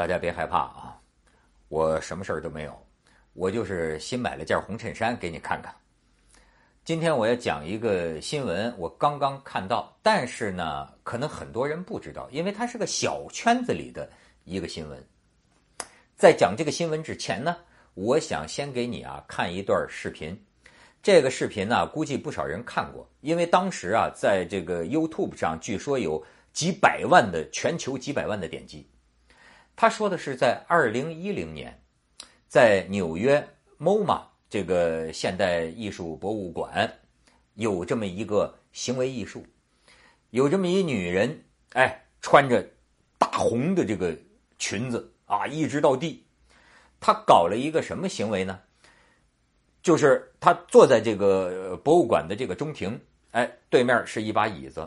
[0.00, 0.98] 大家别害怕啊，
[1.68, 2.74] 我什么事儿都没有，
[3.34, 5.74] 我就是新买了件红衬衫给你看看。
[6.86, 14.10] 今天我要讲一个新闻，我刚刚看到，但是呢，可能很多人不知道，因为它是个小圈子里的
[14.44, 14.98] 一个新闻。
[16.16, 17.54] 在讲这个新闻之前呢，
[17.92, 20.34] 我想先给你啊看一段视频。
[21.02, 26.24] 这个视频呢，估计不少人看过，因为当时啊，在这个 YouTube 上，据说有
[26.54, 28.88] 几百万的全球几百万的点击。
[29.80, 31.82] 他说的是在二零一零年，
[32.46, 33.42] 在纽约
[33.78, 36.98] MoMA 这个现代艺术博物馆
[37.54, 39.42] 有这么一个行为艺术，
[40.28, 42.62] 有这么一女人，哎，穿着
[43.16, 44.14] 大红的这个
[44.58, 46.26] 裙子啊，一直到地，
[47.00, 48.60] 她搞了一个什么行为呢？
[49.82, 54.86] 就是她坐在这个博物馆的这个中庭，哎，对面是一把椅子，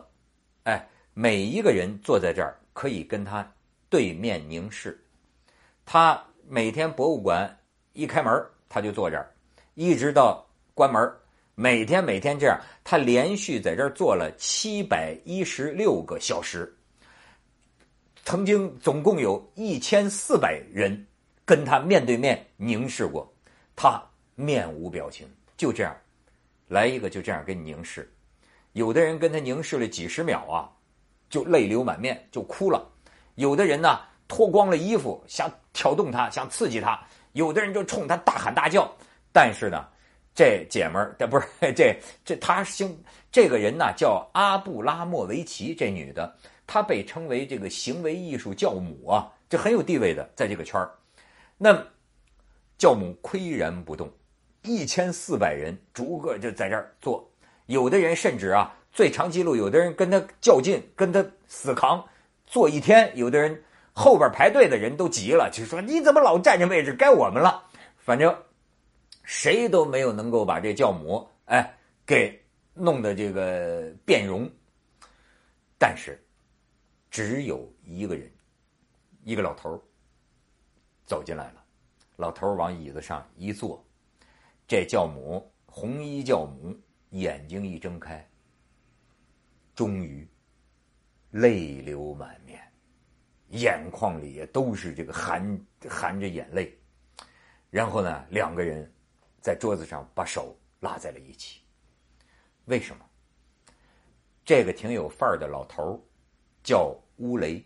[0.65, 3.51] 哎，每一个人坐在这儿可以跟她。
[3.93, 4.99] 对面凝视，
[5.85, 7.59] 他每天博物馆
[7.91, 9.31] 一开门，他就坐这儿，
[9.75, 11.13] 一直到关门。
[11.53, 16.75] 每天每天这样，他连续在这儿坐了七百一十六个小时。
[18.25, 21.05] 曾经总共有一千四百人
[21.45, 23.31] 跟他面对面凝视过，
[23.75, 25.95] 他面无表情，就这样，
[26.67, 28.11] 来一个就这样跟你凝视。
[28.71, 30.65] 有的人跟他凝视了几十秒啊，
[31.29, 32.89] 就泪流满面，就哭了。
[33.35, 36.97] 有的人呢脱光了衣服想挑动他，想刺激他；
[37.33, 38.91] 有的人就冲他大喊大叫。
[39.31, 39.83] 但是呢，
[40.35, 42.97] 这姐们儿，这不是 这这他姓
[43.31, 46.35] 这个人呢叫阿布拉莫维奇，这女的
[46.67, 50.91] 她被称为这个行为艺术教母啊，这很有地位的，在这个圈儿。
[51.57, 51.75] 那
[52.77, 54.11] 教母岿然不动，
[54.61, 57.27] 一千四百人逐个就在这儿坐，
[57.65, 62.03] 有的人甚至啊最长记录，有的人跟他较劲，跟他死扛。
[62.53, 66.93] 坐一天，有的人后边排队的人都急了，就说：“你怎么老占这位置？
[66.93, 68.43] 该我们了。”反正
[69.23, 71.75] 谁都没有能够把这教母哎
[72.05, 72.39] 给
[72.75, 74.47] 弄得这个变容。
[75.79, 76.23] 但是
[77.09, 78.31] 只有一个人，
[79.23, 79.83] 一个老头
[81.07, 81.63] 走进来了。
[82.17, 83.83] 老头往椅子上一坐，
[84.67, 86.77] 这教母红衣教母
[87.09, 88.23] 眼睛一睁开，
[89.73, 90.27] 终于。
[91.33, 92.61] 泪流满面，
[93.49, 96.79] 眼眶里也都是这个含含着眼泪。
[97.69, 98.91] 然后呢，两个人
[99.41, 101.61] 在桌子上把手拉在了一起。
[102.65, 103.03] 为什么？
[104.45, 105.99] 这个挺有范儿的老头
[106.63, 107.65] 叫乌雷，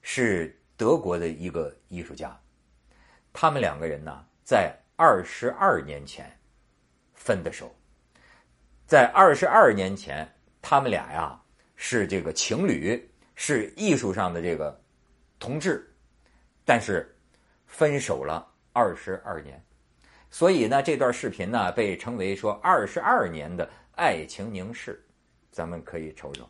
[0.00, 2.34] 是德国的一个艺术家。
[3.34, 6.34] 他们两个人呢，在二十二年前
[7.12, 7.74] 分的手。
[8.86, 10.26] 在二十二年前，
[10.62, 11.40] 他们俩呀。
[11.86, 12.98] 是这个情侣，
[13.34, 14.80] 是艺术上的这个
[15.38, 15.86] 同志，
[16.64, 17.14] 但是
[17.66, 19.62] 分手了二十二年，
[20.30, 24.98] 所以呢，这段视频呢被称为说二十二年的爱情凝视，
[25.50, 26.48] 咱们可以瞅瞅。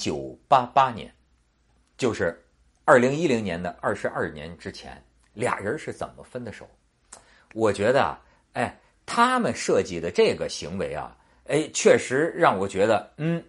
[0.00, 1.12] 九八八年，
[1.98, 2.42] 就是
[2.86, 5.00] 二零一零年的二十二年之前，
[5.34, 6.66] 俩人是怎么分的手？
[7.52, 8.18] 我觉得啊，
[8.54, 11.14] 哎，他们设计的这个行为啊，
[11.48, 13.44] 哎，确实让我觉得，嗯，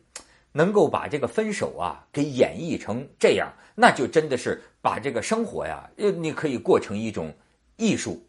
[0.52, 7.34] 能够把这个分手啊给演绎成这样，那就真的是把这个生活呀，你可以过成一种
[7.78, 8.22] 艺术。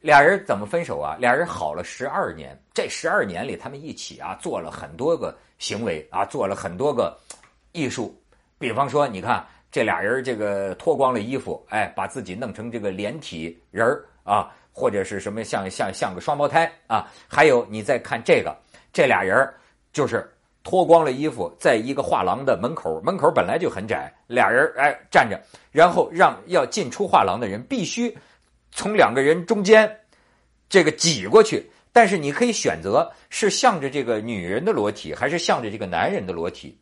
[0.00, 1.16] 俩人怎么分手啊？
[1.18, 7.18] 俩人好了十二年，这十二年里，他们一起啊做了很多个行为啊，做了很多个
[7.72, 8.16] 艺术。
[8.58, 17.10] 比方说，你看这俩人这个脱光了衣服，哎，把自己弄成这个连体人儿啊，或者是什么像像像个双胞胎啊。
[17.26, 18.56] 还有你再看这个，
[18.92, 19.52] 这俩人
[19.92, 25.40] 就是脱光了衣服，在一个画廊的门口，门口本来就很窄，俩人哎站着，
[25.72, 28.16] 然后让要进出画廊的人必须。
[28.78, 29.92] 从两个人中间，
[30.68, 36.78] 这个挤过去，但是你可以选择是向着这个女人的裸体，还是向着这个男人的裸体。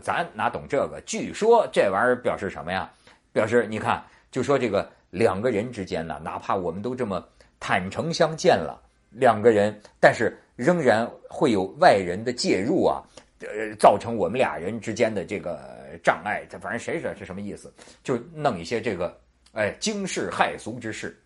[0.00, 1.02] 咱哪懂这个？
[1.04, 2.88] 据说这玩意儿表示什么呀？
[3.32, 4.00] 表示你看，
[4.30, 7.26] 就说这个两个人之间呢，哪怕我们都这么
[7.58, 13.02] 坦诚相见了，两个人，但是仍然会有外人的介入啊，
[13.40, 17.74] 呃，造成我们俩人之间的这个障碍，这反正谁知道是什么意思？
[18.04, 19.20] 就弄一些这个
[19.50, 21.20] 哎惊世骇俗之事。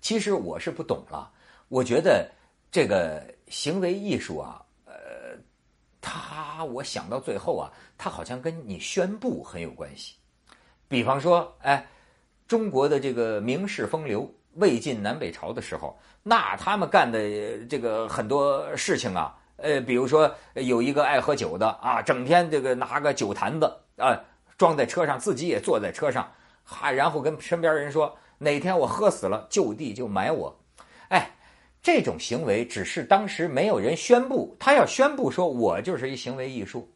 [0.00, 1.30] 其实我是不懂了，
[1.68, 2.30] 我觉得
[2.70, 4.94] 这个行为艺术啊，呃，
[6.00, 10.14] 它我想到最后啊，它好像跟你宣布很有关系。
[10.88, 11.84] 比方说，哎，
[12.46, 17.18] 中国的这个名士风流，魏晋南北朝的时候，那他们干的
[17.66, 19.36] 这个很多事情啊。
[19.56, 23.64] 呃，比如说有一个爱喝酒的啊，整天这个拿个酒坛子
[23.96, 24.14] 啊
[24.58, 26.30] 装在车上，自己也坐在车上，
[26.62, 30.58] 哈，然后跟身边人说哪天我喝死了，就地就埋我。
[31.08, 31.30] 哎，
[31.82, 36.90] 这种行为只是当时没有人宣布，他要宣布说我就是一行为艺术，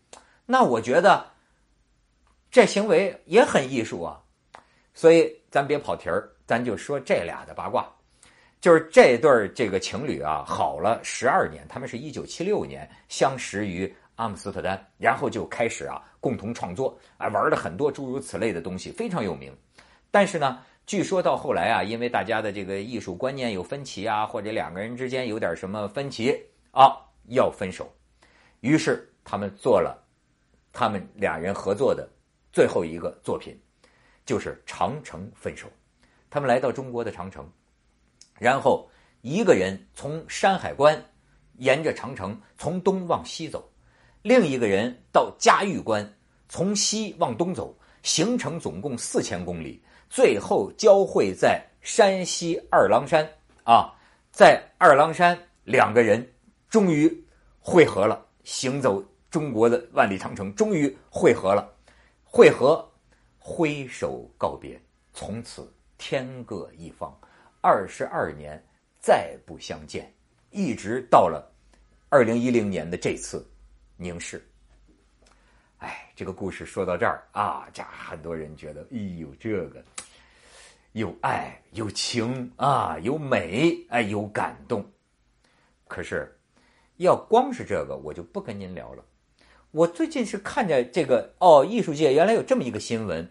[0.47, 1.25] 那我觉得
[2.51, 4.21] 这行为也很艺术啊。
[4.93, 7.89] 所以咱别跑题儿，咱就说这俩的八卦。
[8.61, 19.51] 就是这对这个情侣啊，好了十二年，他们是一九七六年相识于阿姆斯特丹，然后就开始啊共同创作，啊玩了很多诸如此类的东西，非常有名。
[20.11, 20.61] 但是呢，
[20.91, 26.37] 据说到后来啊，因为大家的这个艺术观念有分歧啊，或者两个人之间有点什么分歧
[26.73, 26.99] 啊，
[27.29, 27.89] 要分手。
[28.59, 30.05] 于是他们做了
[30.73, 32.11] 他们俩人合作的
[32.53, 33.57] 最后一个作品，
[34.27, 35.69] 就是《长城分手》。
[36.29, 37.49] 他们来到中国的长城。
[38.37, 38.91] 然后
[39.21, 41.01] 一个人从山海关
[41.59, 43.71] 沿着长城从东往西走，
[44.23, 46.05] 另一个人到嘉峪关
[46.49, 53.27] 从西往东走，行程总共四千公里，最后交汇在山西二郎山
[53.63, 53.95] 啊，
[54.33, 56.29] 在二郎山两个人
[56.69, 57.25] 终于
[57.61, 61.73] 汇合了，行走中国的万里长城终于汇合了，
[62.25, 62.85] 汇合
[63.39, 64.83] 挥手告别，
[65.15, 67.17] 从此天各一方。
[67.61, 68.61] 二十二年
[68.99, 70.13] 再不相见，
[70.51, 71.49] 一直到了
[72.09, 73.49] 二零一零年的这次
[73.97, 74.45] 凝视。
[75.81, 79.83] 哎，这个故事说到这儿啊，这很多人觉得，哎呦，这个
[80.93, 84.85] 有爱有情啊，有美哎，有感动。
[85.89, 86.39] 可是
[86.99, 89.05] 要光是这个，我就不跟您聊了。
[89.71, 93.29] 我最近是看见这个哦，艺术界原来有这么一个新闻，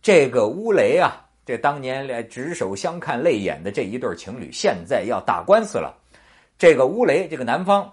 [0.00, 1.20] 这个乌雷啊。
[1.46, 5.94] 这当年来执手相看泪眼的这一对情侣，现在要打官司了。
[6.56, 7.92] 这个乌雷，这个男方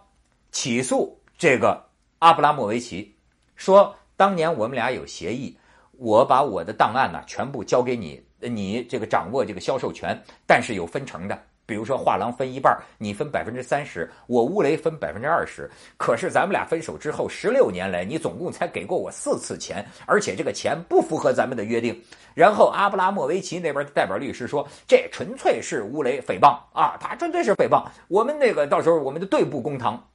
[0.53, 1.89] 起诉这个
[2.19, 3.13] 阿布拉莫维奇，
[3.61, 5.55] 说当年我们俩有协议，
[5.91, 11.39] 我把我的档案呢全部交给你，你这个掌握这个销售权，但是有分成的。
[11.67, 15.69] 比如说画廊分一半，你分百分之三十，我乌雷分百分之二十。
[15.95, 22.03] 可是咱们俩分手之后十六年来，你总共才给过我四次钱，而且这个钱不符合咱们的约定。
[22.33, 27.85] 然后阿布拉莫维奇那边的代表律师说，这纯粹是乌雷诽谤啊，他纯粹是诽谤。
[28.07, 30.09] 我们那个到时候我们就对簿公堂。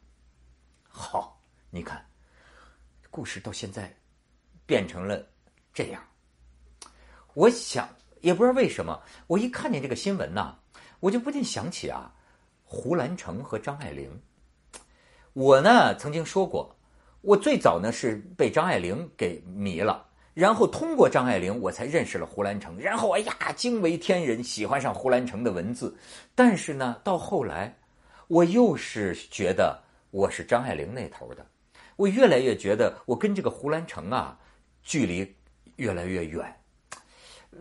[0.89, 1.41] 好，
[1.71, 2.05] 你看，
[3.17, 3.91] 故事到现在
[4.67, 5.27] 变成了
[5.73, 6.03] 这样。
[7.33, 7.89] 我想
[8.21, 10.59] 也不知道为什么，我一看见这个新闻呐。
[11.01, 12.13] 我就不禁想起啊，
[12.63, 14.21] 胡兰成和张爱玲。
[15.33, 16.77] 我呢曾经说过，
[17.23, 25.97] 我最早呢是被张爱玲给迷了，然后通过张爱玲我才认识了胡兰成，然后哎呀惊为天人，喜欢上胡兰成的文字。
[26.35, 27.75] 但是呢，到后来
[28.29, 31.47] 我又是觉得我是张爱玲那头的，
[31.97, 34.39] 我越来越觉得我跟这个胡兰成啊
[34.83, 35.35] 距离
[35.77, 36.55] 越来越远。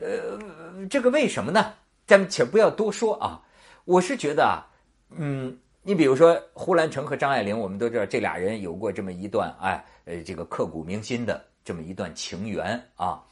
[0.02, 1.74] 呃，这个为什么呢？
[2.06, 3.42] 咱们且不要多说啊，
[3.86, 4.68] 我是觉得啊，
[5.10, 13.24] 嗯，你比如说胡兰成和张爱玲，我们都知道这俩人有过这么一段哎，呃，这个刻骨铭心的这么一段情缘啊。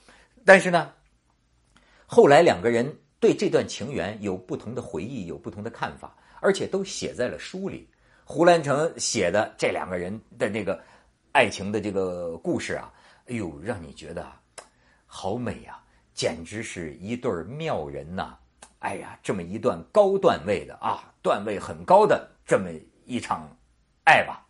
[0.45, 0.91] 但是呢，
[2.05, 7.87] 后来两个人对这段情缘有不同的回忆，有不同的看法，而且都写在了书里。
[8.25, 10.81] 胡兰成写的这两个人的那个
[11.33, 12.93] 爱情的这个故事啊，
[13.25, 14.31] 哎呦，让你觉得
[15.07, 15.81] 好美呀，
[16.13, 18.37] 简直是一对妙人呐。
[18.77, 22.69] 哎呀，这么一段高段位的啊，段位很高的这么
[23.05, 23.49] 一场
[24.03, 24.45] 爱吧。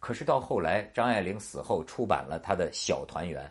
[0.00, 3.44] 可是到后来，张爱玲死后出版了她的《小团圆》，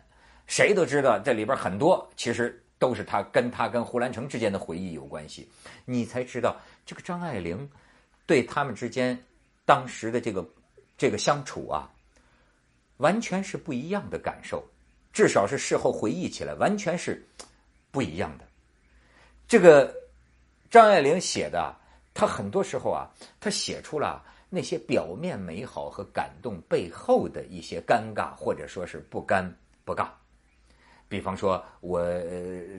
[0.46, 5.50] 谁都知道这里边很多其实都是她跟她跟胡兰成之间的回忆有关系。
[5.86, 7.66] 你才知道这个张爱玲
[8.26, 9.18] 对他们之间
[9.64, 10.46] 当时的这个
[10.98, 11.90] 这个相处啊，
[12.98, 14.64] 完全是不一样的感受，
[15.12, 17.24] 至少是事后回忆起来，完全是
[17.90, 18.44] 不一样的。
[19.48, 19.94] 这个
[20.70, 21.74] 张爱玲写的，
[22.14, 29.48] 她很多时候啊，她写出了那些表面美好和感动背后的一些尴尬，或者说是不尴
[29.84, 30.08] 不尬。
[31.08, 32.00] 比方说，我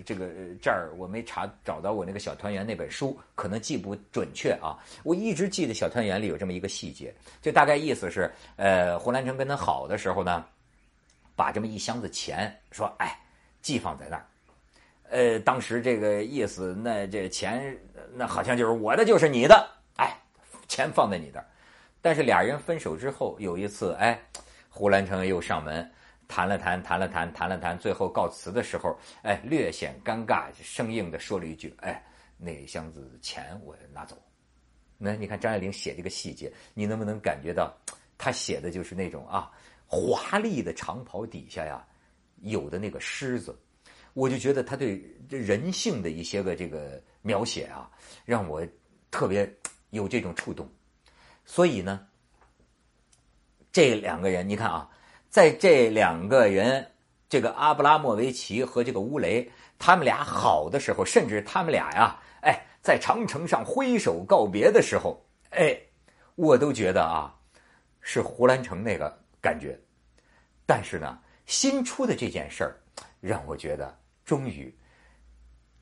[0.05, 0.27] 这个
[0.61, 4.77] 这儿我没查找到我那个小团圆那本书，可能记不准确啊。
[5.03, 10.45] 我一直记得小团圆里有这么一个细节，就大概意思是，呃，胡兰成跟他好的时候呢，
[11.35, 13.17] 把这么一箱子钱说，哎，
[13.61, 14.25] 寄放在那儿。
[15.09, 17.77] 呃，当时这个意思，那这钱
[18.13, 20.13] 那好像就是我的就是你的，哎，
[20.67, 21.45] 钱放在你这儿。
[22.01, 24.19] 但是俩人分手之后，有一次，哎，
[24.69, 25.89] 胡兰成又上门
[26.27, 32.03] 谈了谈，谈了谈，谈了谈，最后告辞的时候，哎，略显尴尬，生硬的说了一句：“哎，
[32.37, 34.17] 那箱子钱我拿走。”
[34.99, 37.75] 那你看张爱玲写这个细节，你能不能感觉到，
[38.17, 39.51] 她写的就是那种啊，
[39.85, 41.85] 华丽的长袍底下呀，
[42.41, 43.57] 有的那个狮子，
[44.13, 47.89] 我就觉得他对人性的一些个这个描写啊，
[48.25, 48.65] 让我
[49.11, 49.49] 特别
[49.91, 50.67] 有这种触动。
[51.45, 52.07] 所以呢，
[53.71, 54.89] 这两个人，你看啊，
[55.29, 56.91] 在这两个人，
[57.29, 65.77] 这个阿布拉莫维奇和这个乌雷，他们俩好的时候，甚至他们俩呀，哎，在长城上挥手告别的时候，哎，
[66.35, 67.35] 我都觉得啊，
[68.01, 69.77] 是胡兰成那个感觉。
[70.65, 72.75] 但是呢，新出的这件事儿，
[73.19, 74.73] 让我觉得终于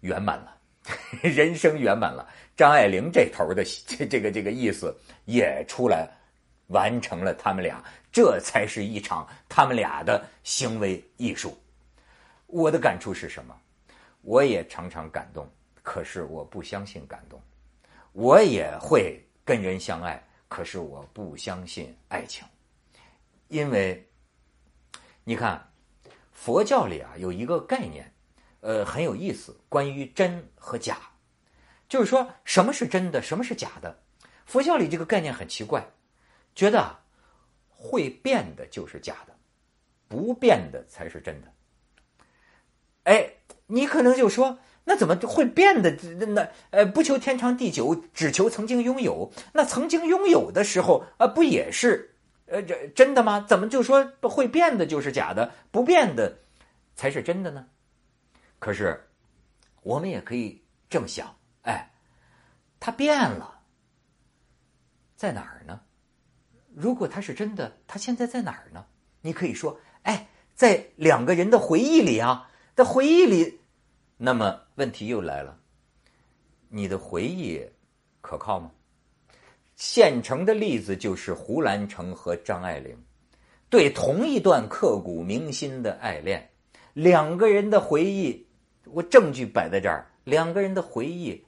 [0.02, 0.52] 圆满了。
[1.24, 6.08] 人生圆满了，张爱玲这头的这这个这个意思也出来，
[6.68, 11.58] 完成了他们俩，这才是一场他们俩的行为艺术。
[12.48, 13.56] 我的感触是什么？
[14.22, 15.48] 我也常常感动，
[15.84, 17.42] 可是我不相信感动。
[18.12, 22.46] 我也会跟人相爱，可是我不相信爱情，
[23.50, 24.08] 因为
[25.24, 25.70] 你看
[26.32, 28.12] 佛教里啊有一个概念。
[28.62, 29.56] 呃，很有意思。
[29.70, 30.98] 关于真和假，
[31.88, 33.96] 就是说什么是真的，什么是假的？
[34.48, 35.86] 佛教里这个概念很奇怪，
[36.56, 36.98] 觉得
[37.70, 39.36] 会变的就是假的，
[40.08, 41.52] 不变的才是真的。
[43.04, 43.30] 哎，
[43.68, 45.92] 你可能就说，那怎么会变的？
[46.28, 49.32] 那呃，不求天长地久，只求曾经拥有。
[49.54, 52.16] 那曾经拥有的时候啊，不也是
[52.48, 53.46] 呃这真的吗？
[53.48, 56.40] 怎么就说会变的就是假的，不变的
[56.96, 57.68] 才是真的呢？
[58.58, 59.08] 可是，
[59.82, 61.92] 我们也可以这么想，哎，
[62.80, 63.60] 他变了，
[65.16, 65.80] 在哪儿呢？
[66.76, 68.86] 如果他是真的，他现在在哪儿呢？
[69.22, 73.62] 你可以说，哎，在两个人的回忆里啊，在回忆里。
[74.18, 75.58] 那么问题又来了，
[76.68, 77.66] 你的回忆
[78.20, 78.70] 可靠吗？
[79.78, 82.98] 现成的例子就是胡兰成和张爱玲
[83.70, 86.50] 对同一段刻骨铭心的爱恋，
[86.94, 88.46] 两个人的回忆。
[88.86, 91.44] 我证据摆在这儿，两个人的回忆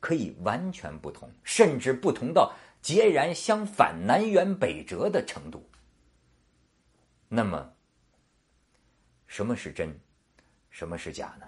[0.00, 2.52] 可以完全不同，甚至不同到
[2.82, 5.68] 截然相反、南辕北辙的程度。
[7.28, 7.72] 那么，
[9.26, 9.96] 什么是真，
[10.70, 11.46] 什么是假呢？